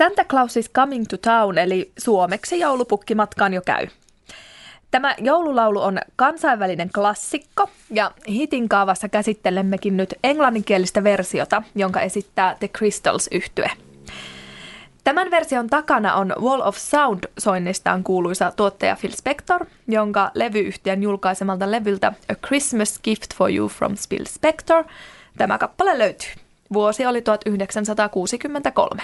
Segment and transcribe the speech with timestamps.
[0.00, 3.86] Santa Claus is coming to town, eli suomeksi joulupukki matkaan jo käy.
[4.90, 12.68] Tämä joululaulu on kansainvälinen klassikko ja hitin kaavassa käsittelemmekin nyt englanninkielistä versiota, jonka esittää The
[12.68, 13.70] Crystals yhtye.
[15.04, 21.70] Tämän version takana on Wall of Sound soinnistaan kuuluisa tuottaja Phil Spector, jonka levyyhtiön julkaisemalta
[21.70, 24.84] levyltä A Christmas Gift for You from Phil Spector
[25.38, 26.30] tämä kappale löytyy.
[26.72, 29.02] Vuosi oli 1963.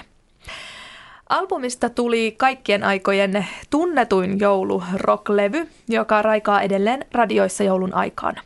[1.28, 8.42] Albumista tuli kaikkien aikojen tunnetuin joulurocklevy, joka raikaa edelleen radioissa joulun aikana.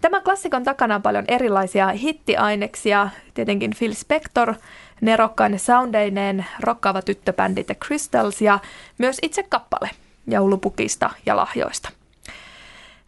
[0.00, 4.54] Tämä klassikon takana on paljon erilaisia hittiaineksia, tietenkin Phil Spector,
[5.00, 8.58] nerokkainen soundeineen, rokkaava tyttöbändi The Crystals ja
[8.98, 9.90] myös itse kappale
[10.26, 11.88] joulupukista ja lahjoista.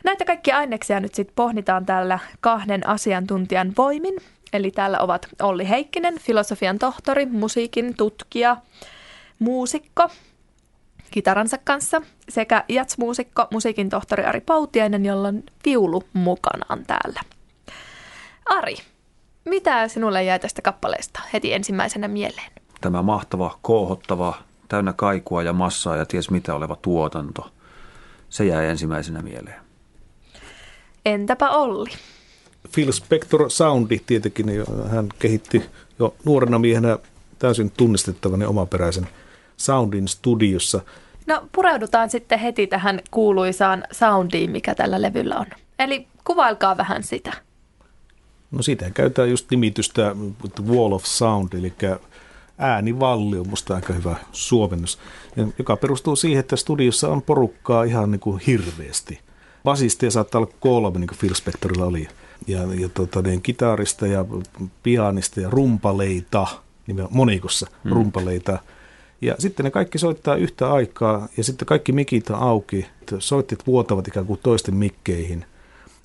[0.04, 4.14] Näitä kaikki aineksia nyt sitten pohditaan täällä kahden asiantuntijan voimin
[4.54, 8.56] Eli täällä ovat Olli Heikkinen, filosofian tohtori, musiikin tutkija,
[9.38, 10.08] muusikko
[11.10, 17.20] kitaransa kanssa sekä jatsmuusikko, musiikin tohtori Ari Pautiainen, jolla on viulu mukanaan täällä.
[18.46, 18.76] Ari,
[19.44, 22.52] mitä sinulle jäi tästä kappaleesta heti ensimmäisenä mieleen?
[22.80, 24.34] Tämä mahtava, koohottava,
[24.68, 27.50] täynnä kaikua ja massaa ja ties mitä oleva tuotanto.
[28.28, 29.60] Se jäi ensimmäisenä mieleen.
[31.06, 31.90] Entäpä Olli?
[32.72, 34.46] Phil Spector Soundi tietenkin,
[34.90, 35.62] hän kehitti
[35.98, 36.98] jo nuorena miehenä
[37.38, 39.08] täysin tunnistettavan ja omaperäisen
[39.56, 40.80] soundin studiossa.
[41.26, 45.46] No pureudutaan sitten heti tähän kuuluisaan soundiin, mikä tällä levyllä on.
[45.78, 47.32] Eli kuvailkaa vähän sitä.
[48.50, 50.16] No siitä käytetään just nimitystä
[50.66, 51.72] Wall of Sound, eli
[52.58, 54.98] äänivalli on musta aika hyvä suomennus,
[55.58, 59.20] joka perustuu siihen, että studiossa on porukkaa ihan niin kuin hirveästi.
[59.64, 62.08] Basisteja saattaa olla kolme, niin kuin Phil Spectorilla oli
[62.46, 64.24] ja, ja tota, niin, kitarista ja
[64.82, 66.46] pianista ja rumpaleita,
[67.10, 67.92] monikossa hmm.
[67.92, 68.58] rumpaleita.
[69.20, 72.86] Ja sitten ne kaikki soittaa yhtä aikaa ja sitten kaikki mikit on auki.
[73.18, 75.44] Soittit vuotavat ikään kuin toisten mikkeihin.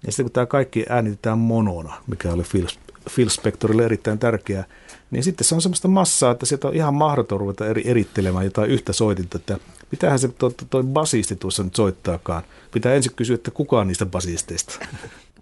[0.05, 2.67] Ja sitten kun tämä kaikki äänitetään monona, mikä oli Phil,
[3.15, 4.63] Phil Spectorille erittäin tärkeää,
[5.11, 8.71] niin sitten se on semmoista massaa, että sieltä on ihan mahdoton ruveta eri, erittelemään jotain
[8.71, 9.57] yhtä soitinta, että
[9.91, 12.43] mitähän se toi, toi basisti tuossa nyt soittaakaan.
[12.71, 14.79] Pitää ensin kysyä, että kuka on niistä basisteista.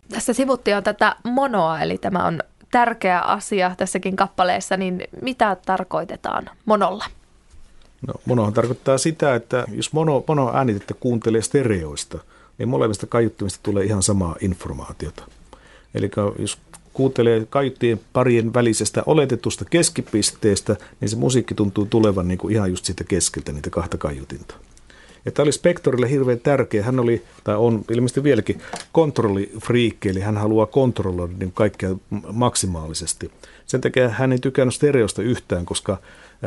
[0.09, 2.40] Tässä sivuttiin jo tätä monoa, eli tämä on
[2.72, 7.06] tärkeä asia tässäkin kappaleessa, niin mitä tarkoitetaan monolla?
[8.07, 12.19] No, monohan tarkoittaa sitä, että jos mono, mono äänitettä kuuntelee stereoista,
[12.57, 15.23] niin molemmista kaiuttimista tulee ihan samaa informaatiota.
[15.95, 16.57] Eli jos
[16.94, 22.85] kuuntelee kaiuttien parien välisestä oletetusta keskipisteestä, niin se musiikki tuntuu tulevan niin kuin ihan just
[22.85, 24.56] siitä keskeltä niitä kahta kaiutinta.
[25.25, 26.83] Ja tämä oli Spektorille hirveän tärkeä.
[26.83, 28.61] Hän oli, tai on ilmeisesti vieläkin,
[28.91, 31.89] kontrollifriikki, eli hän haluaa kontrolloida niin kaikkea
[32.31, 33.31] maksimaalisesti.
[33.66, 35.97] Sen takia hän ei tykännyt stereosta yhtään, koska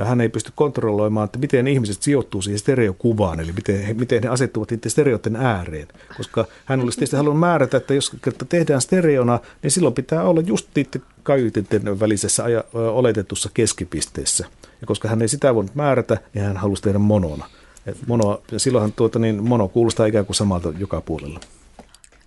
[0.05, 4.71] hän ei pysty kontrolloimaan, että miten ihmiset sijoittuu siihen stereokuvaan, eli miten, miten he asettuvat
[4.71, 5.89] niiden stereoiden ääreen.
[6.17, 8.17] Koska hän olisi tietysti halunnut määrätä, että jos
[8.49, 14.47] tehdään stereona, niin silloin pitää olla just niiden kaiutinten välisessä oletetussa keskipisteessä.
[14.81, 17.47] Ja koska hän ei sitä voinut määrätä, niin hän halusi tehdä monona.
[17.87, 21.41] Et mono, silloinhan tuota, niin mono kuulostaa ikään kuin samalta joka puolella.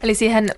[0.04, 0.50] Eli siihen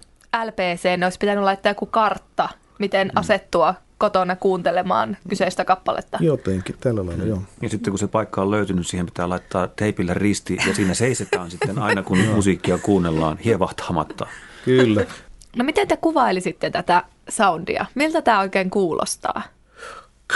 [0.45, 3.11] LPC olisi pitänyt laittaa joku kartta, miten mm.
[3.15, 6.17] asettua kotona kuuntelemaan kyseistä kappaletta.
[6.21, 7.41] Jotenkin, tällä lailla, joo.
[7.61, 11.51] Ja sitten kun se paikka on löytynyt, siihen pitää laittaa teipillä risti ja siinä seisetään
[11.51, 14.27] sitten aina, kun musiikkia kuunnellaan hievahtamatta.
[14.65, 15.05] Kyllä.
[15.55, 17.85] No miten te kuvailisitte tätä soundia?
[17.95, 19.41] Miltä tämä oikein kuulostaa?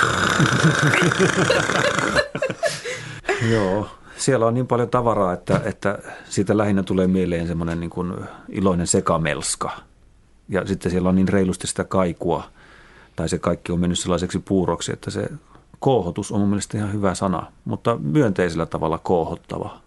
[3.51, 5.99] Joo, siellä on niin paljon tavaraa, että, että
[6.29, 8.13] siitä lähinnä tulee mieleen semmoinen niin kuin
[8.49, 9.71] iloinen sekamelska.
[10.49, 12.43] Ja sitten siellä on niin reilusti sitä kaikua,
[13.15, 15.29] tai se kaikki on mennyt sellaiseksi puuroksi, että se
[15.79, 19.79] koohotus on mun mielestä ihan hyvä sana, mutta myönteisellä tavalla koohottava.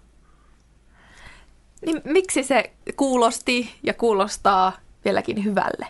[1.87, 4.73] Niin miksi se kuulosti ja kuulostaa
[5.05, 5.87] vieläkin hyvälle?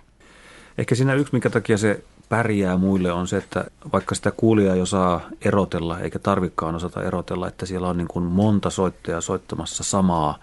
[0.79, 4.87] Ehkä siinä yksi, minkä takia se pärjää muille on se, että vaikka sitä kuulijaa jo
[4.87, 10.39] saa erotella, eikä tarvikkaan osata erotella, että siellä on niin kuin monta soittajaa soittamassa samaa,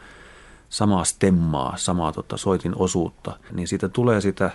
[0.70, 4.52] samaa stemmaa, samaa tota, soitin osuutta, niin siitä tulee sitä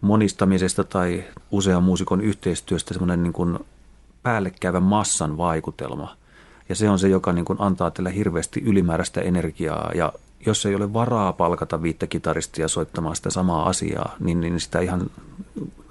[0.00, 3.58] monistamisesta tai usean muusikon yhteistyöstä semmoinen niin kuin
[4.22, 6.16] päällekkäivän massan vaikutelma.
[6.68, 10.12] Ja se on se, joka niin kuin antaa teille hirveästi ylimääräistä energiaa ja
[10.46, 15.10] jos ei ole varaa palkata viittä kitaristia soittamaan sitä samaa asiaa, niin, niin sitä ihan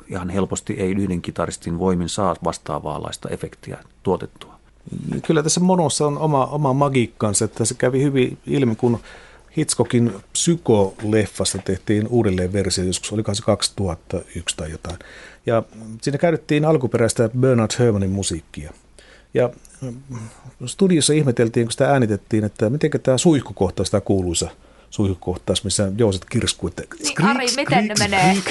[0.08, 4.56] ihan helposti ei yhden kitaristin voimin saa vastaavaanlaista efektiä tuotettua.
[5.28, 9.00] Kyllä tässä monossa on oma, oma magiikkansa, että se kävi hyvin ilmi, kun
[9.58, 15.00] Hitchcockin Psyko-leffasta tehtiin uudelleen versio, joskus olikohan se 2001 tai jotain.
[15.46, 15.64] Ja
[16.02, 18.74] siinä käytettiin alkuperäistä Bernard Herrmannin musiikkia.
[19.36, 19.50] Ja
[20.66, 24.50] studiossa ihmeteltiin, kun sitä äänitettiin, että miten tämä suihkukohtaus, tämä kuuluisa
[24.90, 26.68] suihkukohtaus, missä jouset kirskuu.
[26.68, 28.38] Että niin, Ari, miten ne menee?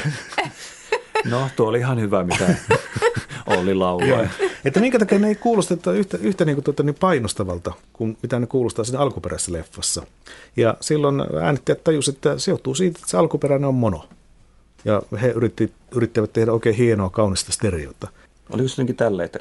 [1.24, 2.54] No, tuo oli ihan hyvä, mitä
[3.46, 4.28] oli laulaa.
[4.64, 8.38] että minkä takia ne ei kuulosta yhtä, yhtä niin kuin, tuota, niin painostavalta kuin mitä
[8.38, 10.06] ne kuulostaa siinä alkuperäisessä leffassa.
[10.56, 14.08] Ja silloin äänittäjät tajusivat, että se johtuu siitä, että se alkuperäinen on mono.
[14.84, 18.08] Ja he yritti, yrittivät tehdä oikein hienoa, kaunista stereota.
[18.50, 19.38] Oliko se jotenkin tälleen, että...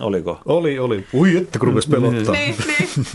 [0.00, 0.40] Oliko?
[0.44, 1.06] Oli, oli.
[1.14, 2.34] Ui, että kun rupesi pelottaa.
[2.34, 3.06] niin, niin.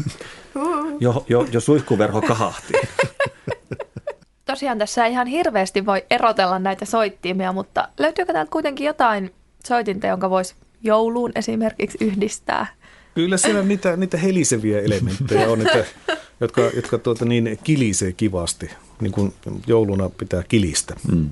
[0.99, 2.73] jo, jo, jo suihkuverho kahahti.
[4.45, 9.33] Tosiaan tässä ei ihan hirveästi voi erotella näitä soittimia, mutta löytyykö täältä kuitenkin jotain
[9.67, 12.67] soitinta, jonka voisi jouluun esimerkiksi yhdistää?
[13.15, 15.85] Kyllä siellä niitä, niitä heliseviä elementtejä on, niitä,
[16.41, 18.69] jotka, jotka tuota niin kilisee kivasti,
[19.01, 19.33] niin kuin
[19.67, 20.95] jouluna pitää kilistä.
[21.11, 21.29] Mm.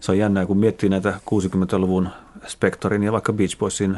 [0.00, 2.08] Se on jännää, kun miettii näitä 60-luvun
[2.46, 3.96] Spectorin ja vaikka Beach Boysin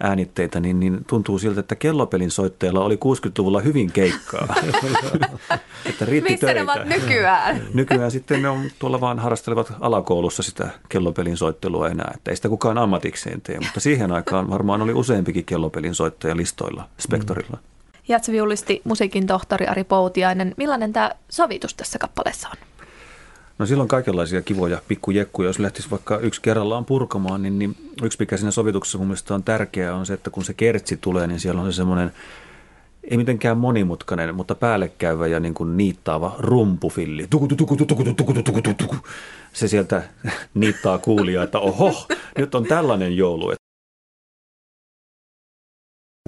[0.00, 4.54] äänitteitä, niin, niin tuntuu siltä, että kellopelin soitteella oli 60-luvulla hyvin keikkaa.
[5.86, 6.64] että riitti Missä töitä.
[6.64, 7.62] ne ovat nykyään?
[7.74, 12.12] nykyään sitten ne on tuolla vaan harrastelevat alakoulussa sitä kellopelin soittelua enää.
[12.14, 16.88] Että ei sitä kukaan ammatikseen tee, mutta siihen aikaan varmaan oli useampikin kellopelin soittaja listoilla
[16.98, 17.56] Spektorilla.
[17.56, 17.70] Mm.
[18.08, 20.54] Jatseviulisti musiikin tohtori Ari Poutiainen.
[20.56, 22.69] Millainen tämä sovitus tässä kappaleessa on?
[23.60, 25.48] No silloin kaikenlaisia kivoja pikkujekkuja.
[25.48, 29.42] Jos lähtisi vaikka yksi kerrallaan purkamaan, niin, niin yksi mikä siinä sovituksessa mun mielestä on
[29.42, 32.12] tärkeää on se, että kun se kertsi tulee, niin siellä on se semmoinen
[33.04, 37.26] ei mitenkään monimutkainen, mutta päällekkäyvä ja niin kuin niittaava rumpufilli.
[37.30, 38.96] Tuku, tuku, tuku, tuku, tuku.
[39.52, 40.02] Se sieltä
[40.54, 42.06] niittaa kuulia, että oho,
[42.38, 43.52] nyt on tällainen joulu.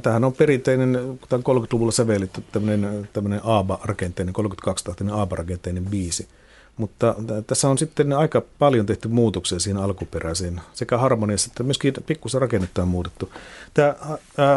[0.03, 6.29] Tämähän on perinteinen, kun 30-luvulla sävelletty tämmöinen, tämmöinen ABA-rakenteinen, 32-tahtinen ABA-rakenteinen biisi.
[6.77, 7.15] Mutta
[7.47, 12.83] tässä on sitten aika paljon tehty muutoksia siinä alkuperäiseen, sekä harmoniassa että myöskin pikkusen rakennetta
[12.83, 13.33] on muutettu.
[13.75, 13.95] Tämä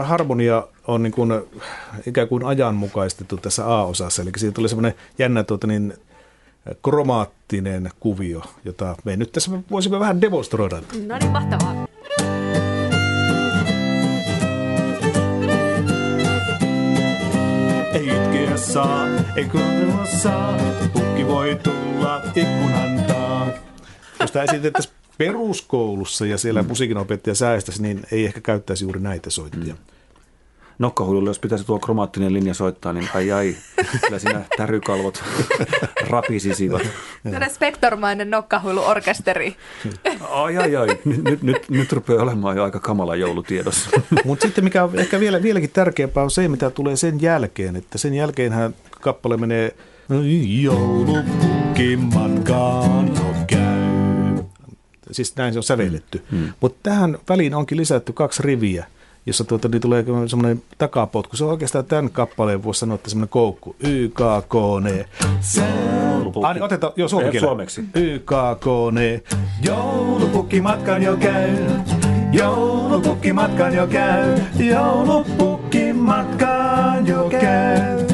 [0.04, 1.32] harmonia on niin kuin,
[2.06, 5.94] ikään kuin ajanmukaistettu tässä A-osassa, eli siitä tuli semmoinen jännä tuota, niin,
[6.84, 10.82] kromaattinen kuvio, jota me nyt tässä voisimme vähän demonstroida.
[11.08, 11.85] No niin, mahtavaa.
[18.57, 19.48] Saa, ei
[20.22, 20.57] saa,
[20.94, 23.48] pukki voi tulla ikkunan taa.
[24.19, 29.74] Jos tämä esitettäisiin peruskoulussa ja siellä musiikinopettaja säästäisi, niin ei ehkä käyttäisi juuri näitä soittia.
[29.74, 29.94] Mm
[30.80, 33.56] nokkahuilulle, jos pitäisi tuo kromaattinen linja soittaa, niin ai ai,
[34.01, 35.24] kyllä siinä tärykalvot
[36.10, 36.81] rapisisivat.
[37.24, 39.56] Tällainen spektormainen nokkahuiluorkesteri.
[40.30, 43.89] Ai ai ai, nyt, nyt, nyt, nyt rupeaa olemaan jo aika kamala joulutiedossa.
[44.25, 47.98] Mutta sitten mikä on ehkä vielä, vieläkin tärkeämpää on se, mitä tulee sen jälkeen, että
[47.98, 49.75] sen jälkeenhän kappale menee
[50.62, 54.44] joulupukki matkaan no käy.
[55.12, 56.24] Siis näin se on sävelletty.
[56.31, 56.54] Mm.
[56.62, 58.86] Mutta tähän väliin onkin lisätty kaksi riviä
[59.25, 61.38] jossa tuota, niin tulee semmoinen takapotku.
[61.38, 63.75] Se on oikeastaan tämän kappaleen, voisi sanoa, että semmoinen koukku.
[63.80, 64.19] Y, K,
[64.50, 65.06] K, N.
[66.44, 67.81] Ah, otetaan, joo, suomeksi.
[67.95, 68.98] Y, K, K, N.
[69.62, 71.57] Joulupukki matkan jo käy.
[72.31, 74.39] Joulupukki matkan jo käy.
[74.60, 78.06] Joulupukki matkan jo käy.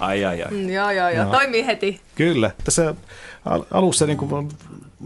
[0.00, 0.50] Ai, ai, ai.
[0.50, 1.26] Mm, joo, joo, joo.
[1.26, 2.00] Toimii heti.
[2.14, 2.50] Kyllä.
[2.64, 2.94] Tässä
[3.70, 4.48] alussa niin kuin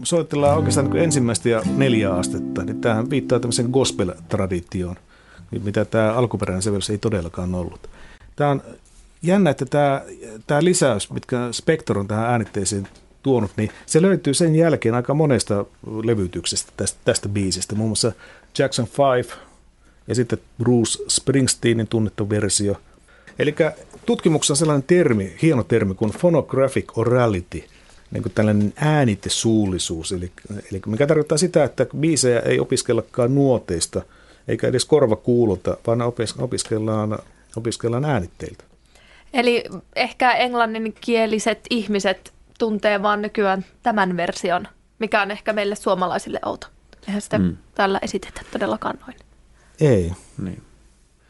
[0.03, 4.95] soitellaan oikeastaan niin ensimmäistä ja neljä astetta, niin tämähän viittaa tämmöiseen gospel-traditioon,
[5.63, 7.89] mitä tämä alkuperäinen sävellys ei todellakaan ollut.
[8.35, 8.61] Tämä on
[9.21, 10.01] jännä, että tämä,
[10.47, 12.87] tämä lisäys, mitkä Spector on tähän äänitteeseen
[13.23, 15.65] tuonut, niin se löytyy sen jälkeen aika monesta
[16.03, 17.75] levytyksestä tästä, tästä biisistä.
[17.75, 18.11] Muun muassa
[18.59, 19.33] Jackson 5
[20.07, 22.81] ja sitten Bruce Springsteenin tunnettu versio.
[23.39, 23.55] Eli
[24.05, 27.63] tutkimuksessa on sellainen termi, hieno termi kuin phonographic orality–
[28.11, 30.31] niin kuin tällainen äänitesuullisuus, eli,
[30.71, 34.01] eli mikä tarkoittaa sitä, että biisejä ei opiskellakaan nuoteista,
[34.47, 36.01] eikä edes korva kuulota, vaan
[36.37, 37.19] opiskellaan,
[37.55, 38.63] opiskellaan äänitteiltä.
[39.33, 39.63] Eli
[39.95, 44.67] ehkä englanninkieliset ihmiset tuntee vaan nykyään tämän version,
[44.99, 46.67] mikä on ehkä meille suomalaisille outo.
[47.07, 47.57] Eihän sitä mm.
[47.75, 49.15] tällä esitetä todellakaan noin.
[49.81, 50.11] Ei.
[50.43, 50.61] Niin.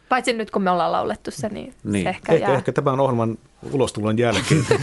[0.10, 2.04] Paitsi nyt kun me ollaan laulettu se, niin, niin.
[2.04, 2.58] se ehkä ehkä, jää.
[2.58, 3.38] ehkä tämän ohjelman
[3.72, 4.66] ulostulon jälkeen.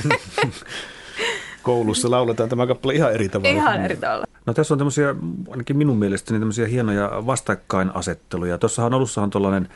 [1.62, 3.54] koulussa lauletaan tämä kappale ihan eri tavalla.
[3.54, 4.24] Ihan eri tavalla.
[4.46, 5.14] No tässä on tämmöisiä,
[5.50, 8.58] ainakin minun mielestäni tämmöisiä hienoja vastakkainasetteluja.
[8.58, 9.68] Tuossahan alussa on tuollainen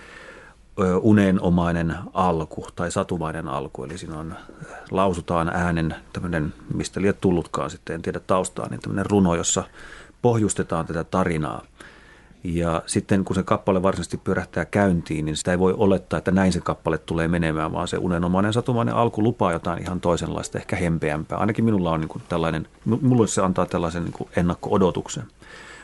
[1.00, 4.34] unenomainen alku tai satumainen alku, eli siinä on,
[4.90, 9.64] lausutaan äänen tämmöinen, mistä liian tullutkaan sitten, en tiedä taustaa, niin tämmöinen runo, jossa
[10.22, 11.62] pohjustetaan tätä tarinaa–
[12.44, 16.52] ja sitten kun se kappale varsinaisesti pyörähtää käyntiin, niin sitä ei voi olettaa, että näin
[16.52, 21.38] se kappale tulee menemään, vaan se unenomainen satumainen alku lupaa jotain ihan toisenlaista, ehkä hempeämpää.
[21.38, 25.24] Ainakin minulla on niin kuin tällainen, mulle se antaa tällaisen niin kuin ennakko-odotuksen.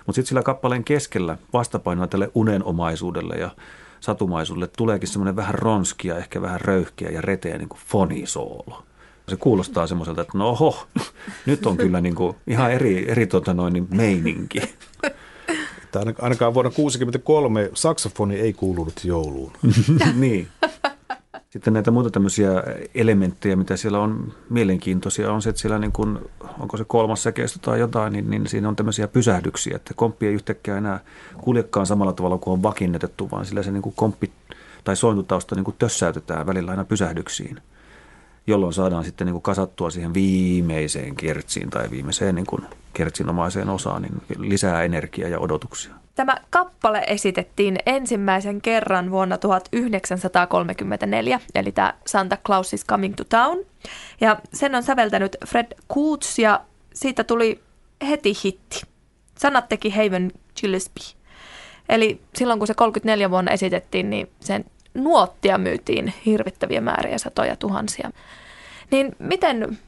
[0.07, 3.51] Mutta sitten sillä kappaleen keskellä vastapainoa tälle unenomaisuudelle ja
[4.01, 8.83] satumaisuudelle tuleekin semmoinen vähän ronskia, ehkä vähän röyhkeä ja reteä niin kuin fonisoolo.
[9.29, 10.87] Se kuulostaa semmoiselta, että no oho,
[11.47, 14.61] nyt on kyllä niin kuin ihan eri, eri tota noin, niin meininki.
[16.01, 19.53] Että ainakaan vuonna 1963 saksofoni ei kuulunut jouluun.
[20.15, 20.49] niin.
[21.51, 22.51] Sitten näitä muita tämmöisiä
[22.95, 26.19] elementtejä, mitä siellä on mielenkiintoisia, on se, että siellä niin kuin,
[26.59, 30.35] onko se kolmas säkeistö tai jotain, niin, niin siinä on tämmöisiä pysähdyksiä, että komppi ei
[30.35, 31.01] yhtäkkiä enää
[31.41, 34.33] kuljekaan samalla tavalla kuin on vakinnetettu, vaan sillä se niin kuin komppi
[34.85, 37.61] tai sointutausta niin kuin tössäytetään välillä aina pysähdyksiin,
[38.47, 44.03] jolloin saadaan sitten niin kuin kasattua siihen viimeiseen kertsiin tai viimeiseen niin kuin kertsinomaiseen osaan
[44.03, 45.95] niin lisää energiaa ja odotuksia.
[46.15, 53.59] Tämä kappale esitettiin ensimmäisen kerran vuonna 1934, eli tämä Santa Claus is Coming to Town.
[54.21, 56.61] Ja sen on säveltänyt Fred Coots ja
[56.95, 57.61] siitä tuli
[58.09, 58.83] heti hitti.
[59.39, 61.05] Sanat teki Haven Gillespie.
[61.89, 68.11] Eli silloin kun se 34 vuonna esitettiin, niin sen nuottia myytiin hirvittäviä määriä, satoja tuhansia.
[68.91, 69.79] Niin miten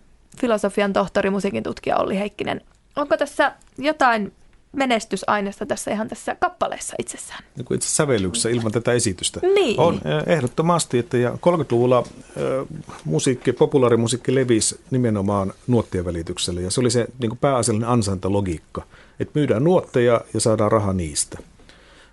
[0.40, 2.60] filosofian tohtori, musiikin tutkija Olli Heikkinen,
[2.96, 4.32] onko tässä jotain
[4.72, 7.44] menestysaineesta tässä ihan tässä kappaleessa itsessään.
[7.56, 9.40] Niin kuin itse sävellyksessä ilman tätä esitystä.
[9.54, 9.80] Niin.
[9.80, 12.66] On eh, ehdottomasti, että ja 30-luvulla äh,
[13.04, 18.82] musiikki, populaarimusiikki levisi nimenomaan nuottien välityksellä ja se oli se niin kuin pääasiallinen ansantalogiikka,
[19.20, 21.38] että myydään nuotteja ja saadaan raha niistä.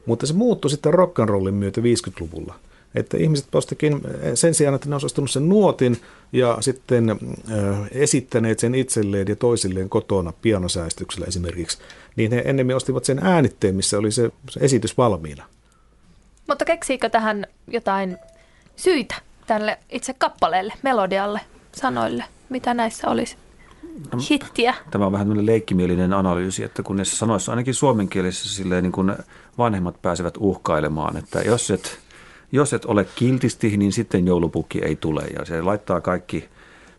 [0.05, 2.55] Mutta se muuttui sitten rock'n'rollin myötä 50-luvulla–
[2.95, 4.01] että ihmiset postikin
[4.33, 5.98] sen sijaan, että ne olisi sen nuotin
[6.33, 7.17] ja sitten äh,
[7.91, 11.77] esittäneet sen itselleen ja toisilleen kotona pianosäästyksellä esimerkiksi,
[12.15, 15.45] niin he ennemmin ostivat sen äänitteen, missä oli se, se esitys valmiina.
[16.48, 18.17] Mutta keksiikö tähän jotain
[18.75, 19.15] syitä
[19.48, 21.41] tälle itse kappaleelle, melodialle,
[21.75, 22.24] sanoille?
[22.50, 23.36] Mitä näissä olisi?
[24.13, 24.75] No, hittiä.
[24.91, 29.15] Tämä on vähän leikkimielinen analyysi, että kun näissä sanoissa ainakin suomenkielisessä silleen niin kuin
[29.57, 32.00] vanhemmat pääsevät uhkailemaan, että jos et
[32.51, 36.50] jos et ole kiltisti, niin sitten joulupukki ei tule ja se laittaa kaikki,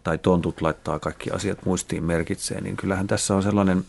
[0.02, 3.84] tai tontut laittaa kaikki asiat muistiin merkitsee, niin kyllähän tässä on sellainen,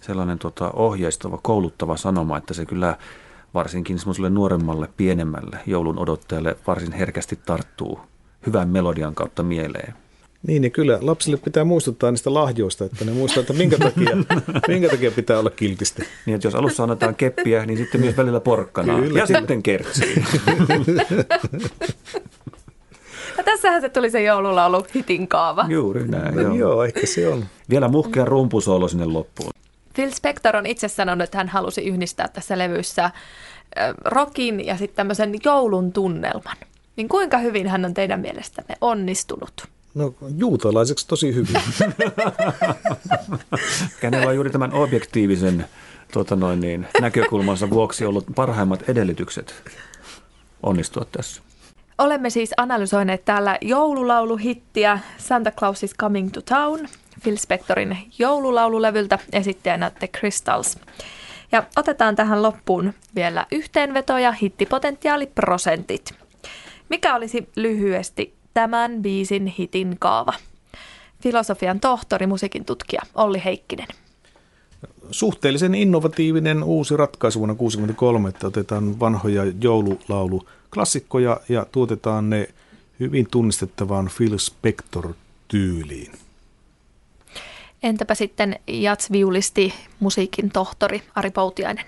[0.00, 2.96] sellainen tota ohjeistava, kouluttava sanoma, että se kyllä
[3.54, 8.00] varsinkin semmoiselle nuoremmalle, pienemmälle joulun odottajalle varsin herkästi tarttuu
[8.46, 9.94] hyvän melodian kautta mieleen.
[10.46, 14.16] Niin, niin kyllä lapsille pitää muistuttaa niistä lahjoista, että ne muistaa, että minkä takia,
[14.68, 16.02] minkä takia pitää olla kiltisti.
[16.26, 19.40] Niin, että jos alussa annetaan keppiä, niin sitten myös välillä porkkana kyllä, ja kyllä.
[19.40, 20.24] sitten kertsiin.
[23.38, 25.66] Ja tässähän se tuli se joululaulu hitin kaava.
[25.68, 26.54] Juuri näin, no, joo.
[26.54, 26.84] joo.
[26.84, 27.44] ehkä se on.
[27.70, 29.50] Vielä muhkea rumpusoolo sinne loppuun.
[29.94, 33.10] Phil Spector on itse sanonut, että hän halusi yhdistää tässä levyssä
[34.04, 36.56] rockin ja sitten tämmöisen joulun tunnelman.
[36.96, 39.68] Niin kuinka hyvin hän on teidän mielestänne onnistunut?
[39.94, 41.62] No juutalaiseksi tosi hyvin.
[44.00, 45.66] Känellä on juuri tämän objektiivisen
[46.12, 49.54] tuota noin niin, näkökulmansa vuoksi ollut parhaimmat edellytykset
[50.62, 51.42] onnistua tässä.
[51.98, 56.88] Olemme siis analysoineet täällä joululauluhittiä Santa Claus is Coming to Town,
[57.22, 60.78] Phil Spectorin joululaululevyltä esittäjänä The Crystals.
[61.52, 66.14] Ja otetaan tähän loppuun vielä yhteenveto ja hittipotentiaaliprosentit.
[66.88, 70.32] Mikä olisi lyhyesti tämän biisin hitin kaava.
[71.22, 73.86] Filosofian tohtori, musiikin tutkija Olli Heikkinen.
[75.10, 82.48] Suhteellisen innovatiivinen uusi ratkaisu vuonna 1963, että otetaan vanhoja joululaulu klassikkoja ja tuotetaan ne
[83.00, 86.12] hyvin tunnistettavaan Phil Spector-tyyliin.
[87.82, 91.84] Entäpä sitten jatsviulisti, musiikin tohtori Ari Poutiainen?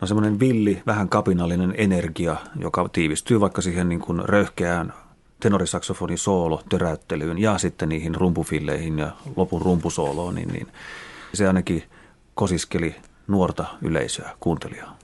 [0.00, 4.92] No semmoinen villi, vähän kapinallinen energia, joka tiivistyy vaikka siihen niin kuin röyhkeään
[5.44, 10.66] tenorisaksofonin soolo töräyttelyyn ja sitten niihin rumpufilleihin ja lopun rumpusooloon, niin, niin
[11.34, 11.82] se ainakin
[12.34, 12.96] kosiskeli
[13.26, 14.98] nuorta yleisöä, kuuntelijaa.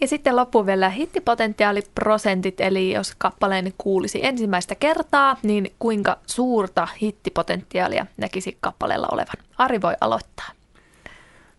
[0.00, 8.06] Ja sitten loppuun vielä hittipotentiaaliprosentit, eli jos kappaleen kuulisi ensimmäistä kertaa, niin kuinka suurta hittipotentiaalia
[8.16, 9.36] näkisi kappaleella olevan?
[9.58, 10.48] Ari voi aloittaa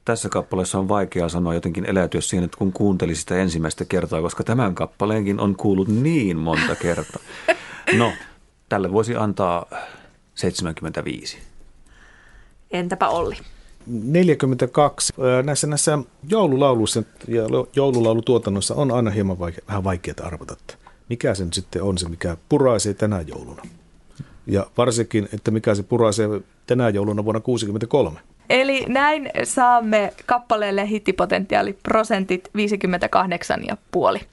[0.05, 4.43] tässä kappaleessa on vaikea sanoa jotenkin eläytyä siihen, että kun kuunteli sitä ensimmäistä kertaa, koska
[4.43, 7.21] tämän kappaleenkin on kuullut niin monta kertaa.
[7.97, 8.11] No,
[8.69, 9.65] tälle voisi antaa
[10.35, 11.37] 75.
[12.71, 13.35] Entäpä Olli?
[13.87, 15.13] 42.
[15.43, 17.43] Näissä, näissä joululauluissa ja
[17.75, 20.73] joululaulutuotannossa on aina hieman vaike- vähän vaikeaa arvata, että
[21.09, 23.63] mikä se nyt sitten on se, mikä puraisee tänä jouluna.
[24.47, 26.27] Ja varsinkin, että mikä se puraisee
[26.67, 28.19] tänä jouluna vuonna 1963.
[28.51, 32.51] Eli näin saamme kappaleelle hittipotentiaaliprosentit
[34.17, 34.25] 58,5.